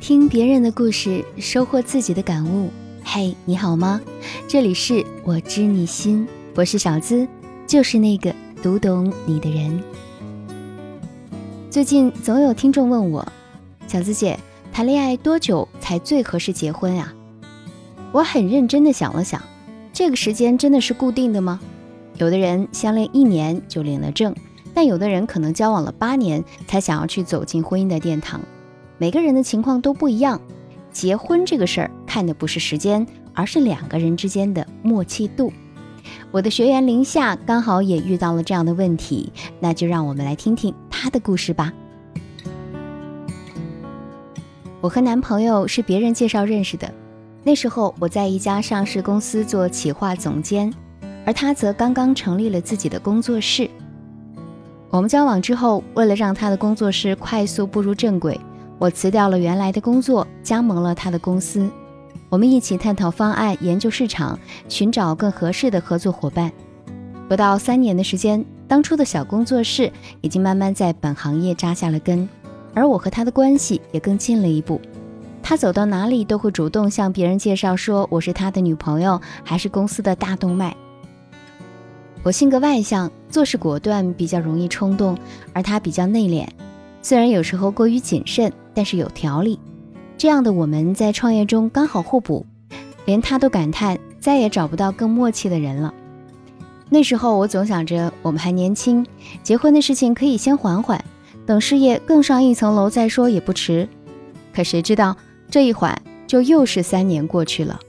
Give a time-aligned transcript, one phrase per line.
[0.00, 2.70] 听别人的故事，收获自己的感悟。
[3.04, 4.00] 嘿，你好吗？
[4.46, 7.26] 这里是我知你心，我是小资，
[7.66, 8.32] 就是那个
[8.62, 9.82] 读懂你的人。
[11.68, 13.26] 最近总有听众问我，
[13.88, 14.38] 小资姐，
[14.72, 17.12] 谈恋爱多久才最合适结婚啊？
[18.12, 19.42] 我很认真的想了想，
[19.92, 21.58] 这个时间真的是固定的吗？
[22.18, 24.32] 有的人相恋一年就领了证，
[24.72, 28.40] 但有的人可能交往了八年才想要去走进婚姻的殿堂。
[28.98, 30.40] 每个人的情况都不一样，
[30.92, 35.52] 结婚这个事儿看的不是时间，而是两个人之间的默契度。
[36.32, 41.72] 我的学员林夏刚好也遇到了这样的问题，那就让我们来听听她的故事吧。
[44.80, 46.92] 我和男朋友是别人介绍认识的，
[47.44, 50.72] 那时候我在一家上市公司做企划总监，
[51.24, 53.70] 而他则刚刚成立了自己的工作室。
[54.90, 58.40] 我们交往之后，为了让他的工作室快速步入正轨。
[58.78, 61.68] 我辞掉了原来的工作，加盟了他的公司。
[62.28, 66.52] 我们一起探讨方案，研究市场，寻找更合适的合作伙伴。
[67.28, 69.90] 不到三年的时间，当初的小工作室
[70.20, 72.28] 已经慢慢在本行业扎下了根，
[72.72, 74.80] 而我和他的关系也更近了一步。
[75.42, 80.76] 他走到哪里都会主动向别人介绍说我是他的女朋友，还是公司的大动脉。
[82.22, 85.16] 我性格外向，做事果断，比较容易冲动，
[85.52, 86.46] 而他比较内敛。
[87.00, 89.58] 虽然有时候过于谨慎，但是有条理。
[90.16, 92.46] 这样的我们在创业中刚好互补，
[93.06, 95.92] 连他都感叹再也找不到更默契的人了。
[96.88, 99.04] 那时候我总想着我们还年轻，
[99.42, 101.04] 结婚的事情可以先缓缓，
[101.44, 103.88] 等事业更上一层楼再说也不迟。
[104.54, 105.16] 可谁知道
[105.50, 107.80] 这一缓就又是三年过去了。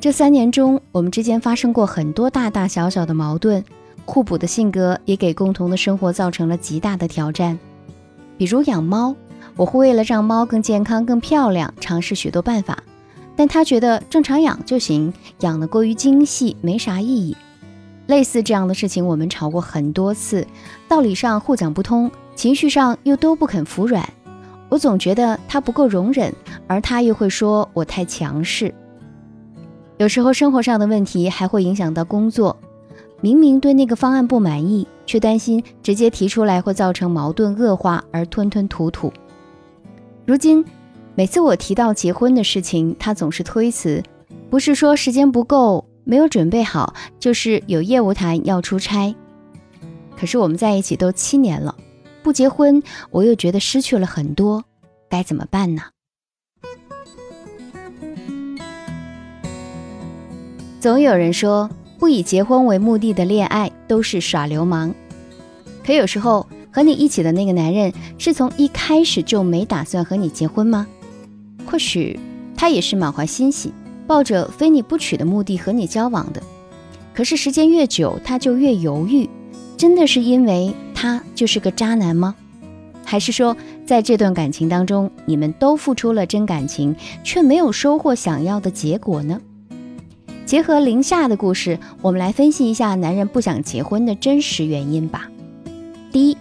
[0.00, 3.62] 这三年中，我们之间发生过很多大大小小的矛盾。
[4.06, 7.58] 互补的性格也给共同的生活造成了极大的挑战，
[8.38, 9.14] 比如养猫，
[9.56, 12.82] 我会为了让猫更健康、更漂亮，尝试许多办法，
[13.36, 17.36] 但他觉得正常养就行，养的过于精细没啥意义。
[18.06, 20.46] 类似这样的事情，我们吵过很多次，
[20.88, 24.08] 道理上互讲不通，情绪上又都不肯服软。
[24.68, 26.34] 我总觉得他不够容忍，
[26.66, 28.74] 而他又会说我太强势。
[29.98, 32.56] 有时候生活上的问题还会影响到工作。
[33.20, 39.12] 明明对那个方案不满意，却担心直接提出来会造成矛盾恶化而吞吞吐吐。
[40.24, 40.64] 如今，
[41.14, 44.02] 每次我提到结婚的事情，他总是推辞，
[44.50, 49.14] 不是说时间不够、没有准备好，就是有业务谈要出差。
[50.16, 51.74] 可是我们在一起都七年了，
[52.22, 54.64] 不结婚我又觉得失去了很多，
[55.08, 55.82] 该怎么办呢？
[60.80, 61.70] 总有人说。
[61.98, 64.92] 不以结婚为目的的恋爱都是耍流氓。
[65.86, 70.86] 可有时候和你一起的那个男人是从一开始就没打算和你结婚吗？
[71.66, 72.18] 或许
[72.56, 73.72] 他也是满怀欣喜，
[74.06, 76.42] 抱着非你不娶的目的和你交往的。
[77.14, 79.28] 可是时间越久，他就越犹豫。
[79.76, 82.34] 真的是因为他就是个渣男吗？
[83.04, 89.40] 还是说在这段感情当中，你们都付出了真感情，却没有收获想要的结果呢？
[90.46, 95.28] 结合林夏的故事，我们来分析一下男人不想结婚的真实原因吧。
[96.10, 96.36] 第一，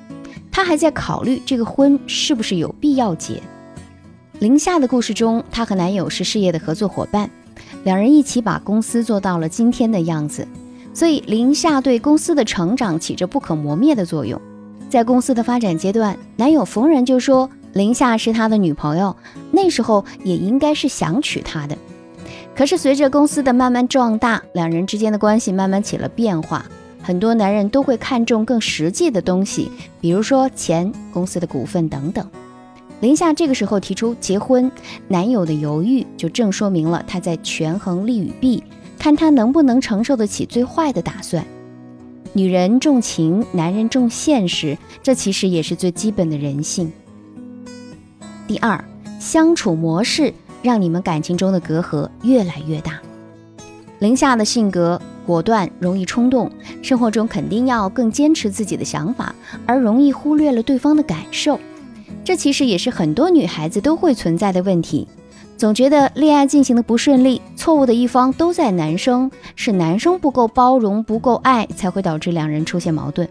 [0.61, 3.41] 他还在考虑这个婚是不是有必要结。
[4.37, 7.27] 林夏的故事中，她和男友是事业的合作伙伴，
[7.83, 10.47] 两人一起把公司做到了今天的样子，
[10.93, 14.39] 所以林夏对公司的成长起着不可磨灭的作用。
[14.87, 19.15] 在公司的发展阶段，男友逢人就说林夏是他的女朋友，
[19.49, 21.75] 那时候也应该是想娶她的。
[22.55, 26.63] 可是随着公司的慢慢壮大，两人之间的关系慢慢起了变化。
[27.01, 32.25] 很多男人都会看重更实际的东西，比如说钱、公司的股份等等。
[32.99, 34.71] 林夏这个时候提出结婚，
[35.07, 38.63] 男友的犹豫就正说明了他在权衡利与弊，
[38.99, 41.45] 看他能不能承受得起最坏的打算。
[42.33, 46.91] 女人重情，男人重现实，这其实也是最基本的人性。
[48.47, 48.83] 第二，
[49.19, 50.33] 相处模式。
[50.63, 52.99] 让你们感情中的隔阂越来越大。
[53.97, 56.51] 林夏的性格果断，容易冲动，
[56.81, 59.33] 生活中肯定要更坚持自己的想法，
[59.65, 61.57] 而容易忽略了对方的感受。
[62.25, 65.07] 这其实也是很多女孩子都会存在的问题。
[65.57, 73.29] 总觉得恋爱进行的不顺利，错误的一方都在男生，是男生不够包容、不够爱，才会导致两人出现矛盾。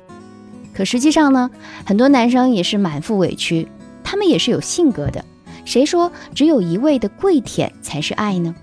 [0.73, 1.50] 可实际上呢，
[1.85, 3.69] 很多男生也是满腹委屈，
[4.03, 5.23] 他们也是有性格的。
[5.67, 8.55] 谁说只有一味的跪舔才是爱呢？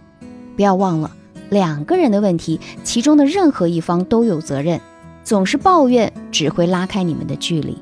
[0.55, 1.11] 不要忘了，
[1.49, 4.79] 两个人的问题，其中的任何一方都有责任。
[5.23, 7.77] 总是抱怨只会拉开你们的距离。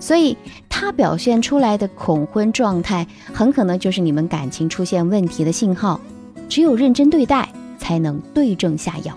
[0.00, 0.36] 所以
[0.70, 6.00] 他表现出来的恐婚状态，很可能就是你们感情出现问题的信号。
[6.48, 7.48] 只有认真对待，
[7.78, 9.16] 才能对症下药。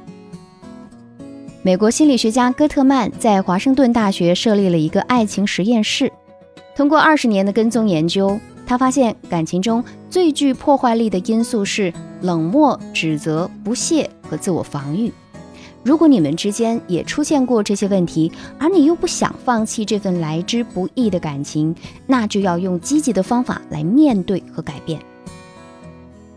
[1.62, 6.12] 美国心理学家戈特曼在华盛顿大学设立了一个爱情实验室，
[6.75, 15.12] 通过二十年的跟踪研究，他发现感情中最具破坏力的因素是冷漠、指责、不屑和自我防御。
[15.83, 21.75] 如果你们之间也出现过这些问题，而你又不想放弃这份来之不易的感情，
[22.07, 25.00] 那就要用积极的方法来面对和改变。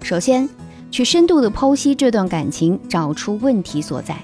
[0.03, 0.47] 首先，
[0.91, 4.17] 去深度的剖析这段感情，找出问题所在。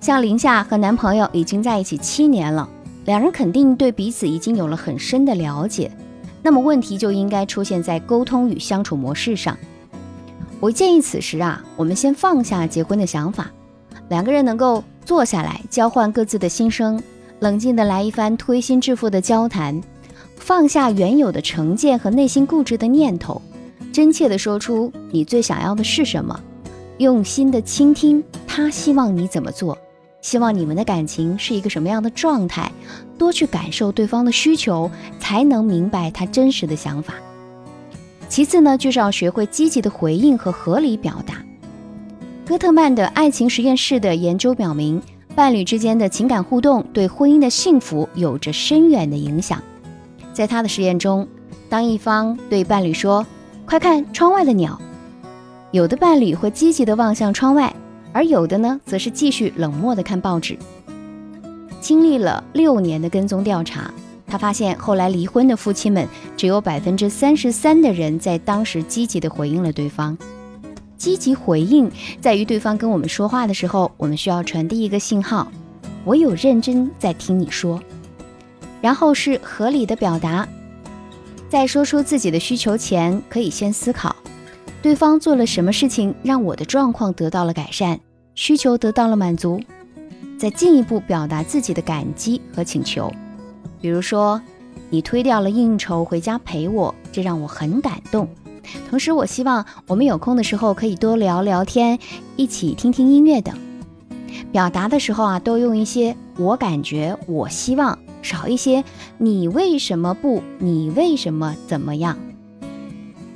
[0.00, 2.66] 像林夏和男朋友已经在一起七年了，
[3.04, 5.90] 两人肯定对彼此已经有了很深的了解，
[6.42, 9.56] 那么问题就应该出现在沟通与相处模式上。
[10.60, 13.50] 我建议此时啊，我们先放下结婚的想法。
[14.08, 17.02] 两个人能够坐下来交换各自的心声，
[17.38, 19.80] 冷静的来一番推心置腹的交谈，
[20.36, 23.40] 放下原有的成见和内心固执的念头，
[23.92, 26.38] 真切的说出你最想要的是什么，
[26.98, 29.78] 用心的倾听他希望你怎么做，
[30.22, 32.70] 希望你们的感情是一个什么样的状态，
[33.16, 37.14] 多去感受对方的需求，才能明白他真实的想法。
[38.28, 41.42] 其次呢，就是要学会积极的回应和合理表达。
[42.46, 45.00] 戈特曼的爱情实验室的研究表明，
[45.34, 49.62] 伴侣之间的情感互动对婚姻的幸福有着深远的影响。
[50.32, 51.26] 在他的实验中，
[51.68, 53.26] 当一方对伴侣说
[53.66, 54.80] “快看窗外的鸟”，
[55.72, 57.74] 有的伴侣会积极地望向窗外，
[58.12, 60.58] 而有的呢，则是继续冷漠地看报纸。
[61.80, 63.92] 经历了六年的跟踪调查，
[64.26, 70.16] 他发现后来离婚的夫妻们，只有百分之三十三的人在当时积极地回应了对方。
[70.96, 71.90] 积极回应
[72.20, 75.50] 在于对方跟我们说话的时候，我们需要传递一个信号：
[76.04, 77.80] 我有认真在听你说。
[78.82, 80.46] 然后是合理的表达，
[81.48, 84.14] 在说出自己的需求前，可以先思考
[84.82, 88.00] 对方做了什么事情让我的状况得到了改善，
[88.34, 89.60] 需求得到了满足，
[90.38, 93.12] 再进一步表达自己的感激和请求。
[93.80, 94.40] 比如说，
[94.88, 98.26] 你推掉了应酬回家陪我，这让我很感动。
[98.88, 101.98] 同时，我希望我们有空的时候可以多聊聊天，
[102.36, 103.54] 一起听听音乐等。
[104.50, 108.82] 表达的时候啊，多用一些“我感觉”“我希望”，少一些
[109.18, 112.16] “你为什么不”“你为什么怎么样”。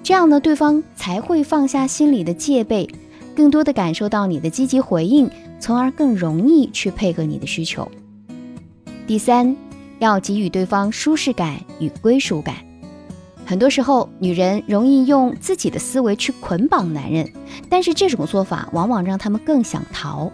[0.05, 2.87] 这样呢，对方才会放下心里的戒备，
[3.35, 7.91] 更多的感受到你的积极回应，从而更容易去配合你的需求。
[9.07, 9.57] 第三，
[10.01, 12.57] 要给予对方舒适感与归属感。
[13.47, 17.33] 很多时候，女人容易用自己的思维去捆绑男人，
[17.71, 20.31] 但是这种做法往往让他们更想逃。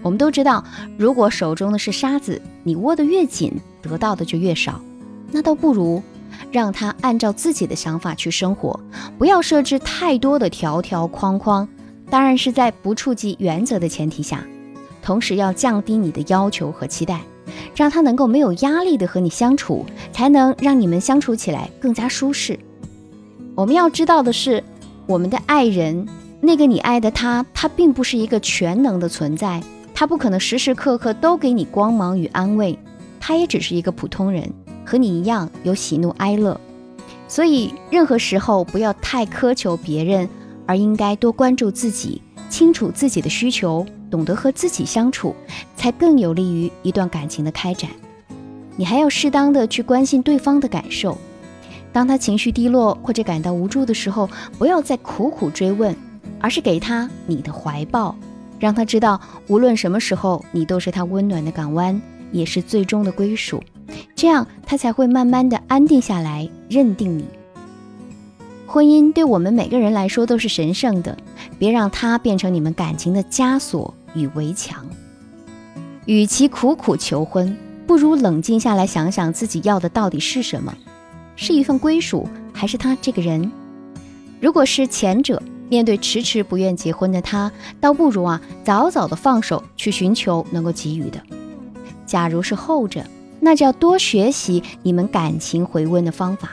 [0.00, 0.64] 我们都知道，
[0.96, 3.52] 如果手中的是沙子，你握得越紧，
[3.82, 4.80] 得到的就越少。
[5.30, 6.02] 那倒不如
[6.50, 8.78] 让他按照自己的想法去生活，
[9.18, 11.68] 不要设置太多的条条框框。
[12.08, 14.44] 当然是在不触及原则的前提下，
[15.02, 17.20] 同时要降低你的要求和期待。
[17.74, 22.58] 让他能够没有压力的和你相处，才能让你们相处起来更加舒适。
[23.54, 24.62] 我们要知道的是，
[25.06, 26.06] 我们的爱人，
[26.40, 29.62] 那个你爱的他，他并不是一个全能的存在，
[29.94, 32.78] 他不可能时时刻刻都给你光芒与安慰，
[33.18, 34.52] 他也只是一个普通人，
[34.90, 36.60] 和你一样有喜怒哀乐。
[37.28, 40.28] 所以，任何时候不要太苛求别人，
[40.66, 43.86] 而应该多关注自己，清楚自己的需求。
[44.10, 45.36] 懂得和自己相处，
[45.76, 47.88] 才更有利于一段感情的开展。
[48.74, 51.16] 你还要适当的去关心对方的感受。
[51.92, 54.28] 当他情绪低落或者感到无助的时候，
[54.58, 55.94] 不要再苦苦追问，
[56.40, 58.16] 而是给他你的怀抱，
[58.58, 63.62] 让他知道无论什么时候，你都是他温暖的港湾，也是最终的归属。
[64.14, 67.24] 这样他才会慢慢的安定下来，认定你。
[68.66, 71.16] 婚姻对我们每个人来说都是神圣的，
[71.58, 73.94] 别让它变成你们感情的枷锁。
[74.12, 74.84] 与围墙，
[76.04, 77.56] 与其苦苦求婚，
[77.86, 80.74] 不如冷静下来想想自己要的到底是什么，
[81.36, 83.52] 是一份归属，还是他这个人？
[84.40, 91.22] 如果是前者，面对迟迟不愿结婚的他，倒不如啊早早的放手，去寻求能够给予的。
[92.04, 93.04] 假如是后者，
[93.40, 96.50] 那就要多学习你们感情回温的方法，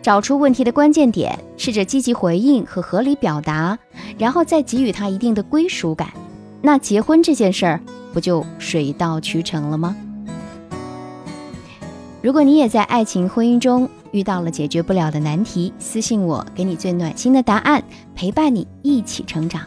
[0.00, 3.78] 找出问题的关键点，试着积极回应和合理表达，
[4.16, 6.12] 然后再给予他一定的归属感。
[6.62, 7.80] 那结婚这件事儿
[8.12, 9.96] 不就水到渠成了吗？
[12.22, 17.84] 如果你也在爱情婚姻中遇到了解决不了的难题，私信我，给你最暖心的答案，
[18.14, 19.62] 陪伴你一起成长。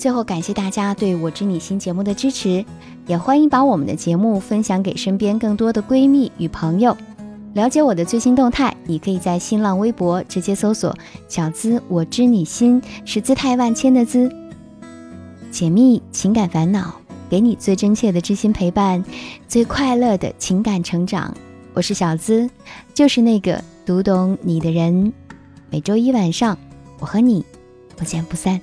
[0.00, 2.64] 最后，感谢大家对我知你心节目的支持。
[3.06, 6.96] 也欢迎把我们的节目分享给身边更多的闺蜜与朋友。
[7.52, 10.96] 了解我的最新动态，你可以在新浪微博直接搜索
[11.28, 14.32] “小资我知你心”，是姿态万千的姿。
[15.50, 16.94] 解密情感烦恼，
[17.28, 19.04] 给你最真切的知心陪伴，
[19.46, 21.34] 最快乐的情感成长。
[21.74, 22.48] 我是小资，
[22.94, 25.12] 就是那个读懂你的人。
[25.68, 26.56] 每周一晚上，
[27.00, 27.44] 我和你
[27.96, 28.58] 不见不散。